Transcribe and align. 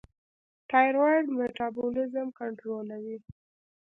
تایرویډ 0.69 1.25
میټابولیزم 1.37 2.27
کنټرولوي. 2.39 3.17